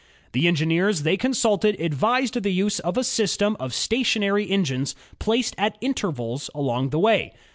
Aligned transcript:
The 0.31 0.47
engineers 0.47 1.03
they 1.03 1.15
consulted 1.15 1.79
advised 1.79 2.41
the 2.41 2.49
use 2.49 2.79
of 2.79 2.97
a 2.97 3.03
system 3.03 3.55
of 3.59 3.71
stationary 3.71 4.49
engines 4.49 4.95
placed 5.19 5.53
at 5.59 5.77
intervals 5.79 6.49
along 6.55 6.89
the 6.89 6.97
way. 6.97 7.33